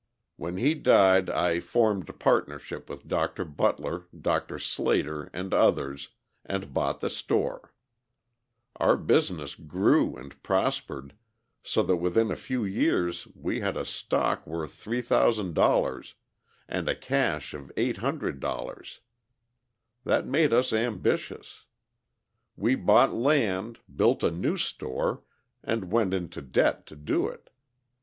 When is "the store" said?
7.01-7.71